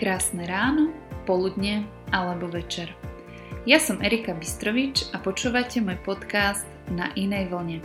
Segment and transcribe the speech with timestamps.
[0.00, 0.96] Krásne ráno,
[1.28, 2.88] poludne alebo večer.
[3.68, 7.84] Ja som Erika Bystrovič a počúvate môj podcast Na inej vlne.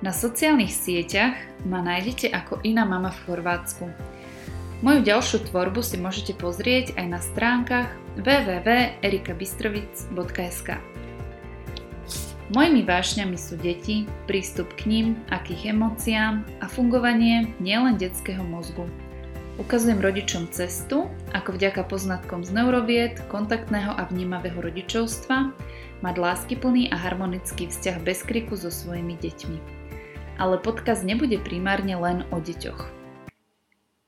[0.00, 1.36] Na sociálnych sieťach
[1.68, 3.84] ma nájdete ako iná mama v Chorvátsku.
[4.80, 10.68] Moju ďalšiu tvorbu si môžete pozrieť aj na stránkach www.erikabystrovic.sk
[12.48, 18.88] Mojimi vášňami sú deti, prístup k ním, akých emóciám a fungovanie nielen detského mozgu–
[19.56, 25.48] Ukazujem rodičom cestu, ako vďaka poznatkom z neurovied, kontaktného a vnímavého rodičovstva
[26.04, 29.58] mať láskyplný a harmonický vzťah bez kriku so svojimi deťmi.
[30.36, 32.80] Ale podcast nebude primárne len o deťoch.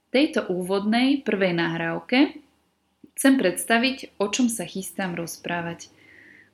[0.05, 2.37] V tejto úvodnej prvej nahrávke
[3.17, 5.89] chcem predstaviť, o čom sa chystám rozprávať.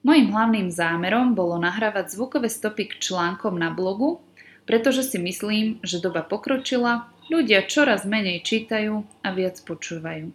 [0.07, 4.23] Mojím hlavným zámerom bolo nahrávať zvukové stopy k článkom na blogu,
[4.71, 10.29] pretože si myslím, že doba pokročila Ľudia čoraz menej čítajú a viac počúvajú.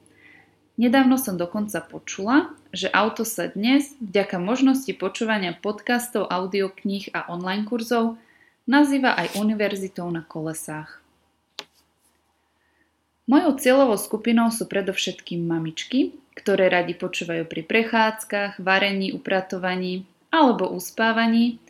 [0.82, 7.70] Nedávno som dokonca počula, že auto sa dnes, vďaka možnosti počúvania podcastov, audiokníh a online
[7.70, 8.18] kurzov,
[8.66, 10.98] nazýva aj univerzitou na kolesách.
[13.30, 21.62] Mojou cieľovou skupinou sú predovšetkým mamičky, ktoré radi počúvajú pri prechádzkach, varení, upratovaní alebo uspávaní,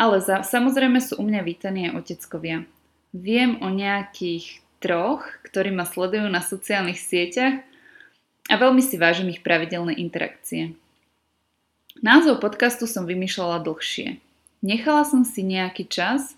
[0.00, 2.64] ale za, samozrejme sú u mňa vítaní aj oteckovia.
[3.14, 7.62] Viem o nejakých troch, ktorí ma sledujú na sociálnych sieťach
[8.50, 10.74] a veľmi si vážim ich pravidelné interakcie.
[12.02, 14.18] Názov podcastu som vymýšľala dlhšie.
[14.66, 16.34] Nechala som si nejaký čas,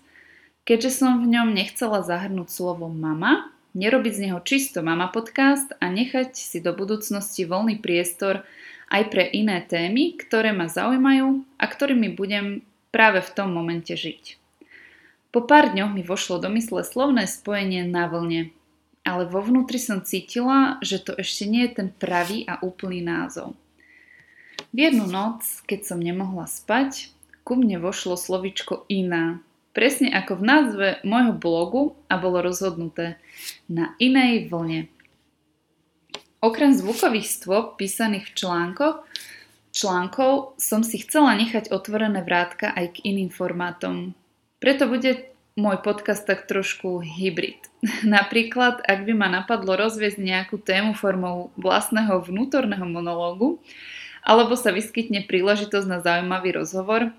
[0.69, 5.89] keďže som v ňom nechcela zahrnúť slovo mama, nerobiť z neho čisto mama podcast a
[5.89, 8.45] nechať si do budúcnosti voľný priestor
[8.93, 12.61] aj pre iné témy, ktoré ma zaujímajú a ktorými budem
[12.93, 14.46] práve v tom momente žiť.
[15.35, 18.55] Po pár dňoch mi vošlo do mysle slovné spojenie na vlne,
[19.03, 23.55] ale vo vnútri som cítila, že to ešte nie je ten pravý a úplný názov.
[24.71, 27.11] V jednu noc, keď som nemohla spať,
[27.47, 29.39] ku mne vošlo slovičko iná,
[29.71, 31.81] presne ako v názve môjho blogu
[32.11, 33.15] a bolo rozhodnuté
[33.71, 34.91] na inej vlne.
[36.43, 38.97] Okrem zvukových stôp písaných v článkoch,
[39.71, 44.17] článkov som si chcela nechať otvorené vrátka aj k iným formátom,
[44.57, 47.57] preto bude môj podcast tak trošku hybrid.
[48.05, 53.57] Napríklad, ak by ma napadlo rozviesť nejakú tému formou vlastného vnútorného monológu,
[54.21, 57.09] alebo sa vyskytne príležitosť na zaujímavý rozhovor,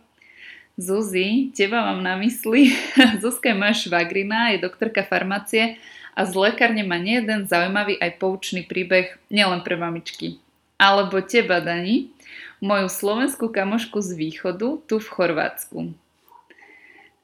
[0.78, 2.70] Zuzi, teba mám na mysli.
[3.22, 5.74] Zuzka je moja švagrina, je doktorka farmácie
[6.14, 10.38] a z lekárne má nie jeden zaujímavý aj poučný príbeh nielen pre mamičky.
[10.78, 12.14] Alebo teba, Dani,
[12.62, 15.98] moju slovenskú kamošku z východu, tu v Chorvátsku.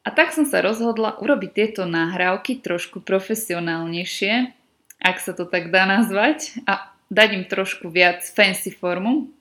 [0.05, 4.53] A tak som sa rozhodla urobiť tieto nahrávky trošku profesionálnejšie,
[5.01, 9.33] ak sa to tak dá nazvať, a dať im trošku viac fancy formu,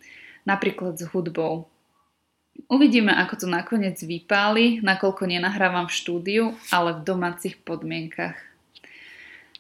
[0.48, 1.68] napríklad s hudbou.
[2.72, 8.40] Uvidíme, ako to nakoniec vypáli, nakoľko nenahrávam v štúdiu, ale v domácich podmienkach.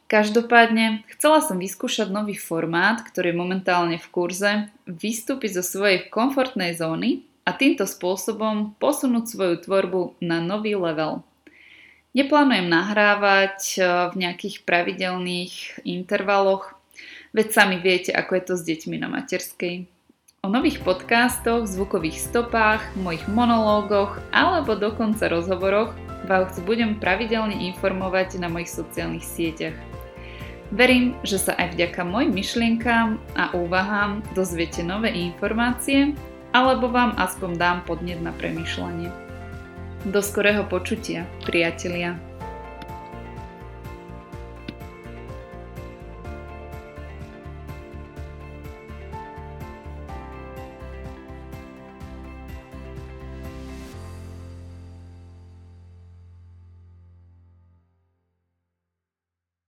[0.07, 4.51] Každopádne, chcela som vyskúšať nový formát, ktorý je momentálne v kurze,
[4.85, 11.23] vystúpiť zo svojej komfortnej zóny a týmto spôsobom posunúť svoju tvorbu na nový level.
[12.13, 16.77] Neplánujem nahrávať e, v nejakých pravidelných intervaloch,
[17.33, 19.89] veď sami viete, ako je to s deťmi na materskej.
[20.43, 25.95] O nových podcastoch, zvukových stopách, mojich monológoch alebo dokonca rozhovoroch
[26.27, 29.75] vás budem pravidelne informovať na mojich sociálnych sieťach.
[30.73, 36.11] Verím, že sa aj vďaka mojim myšlienkám a úvahám dozviete nové informácie
[36.53, 39.09] alebo vám aspoň dám podnet na premyšľanie.
[40.07, 42.15] Do skorého počutia, priatelia.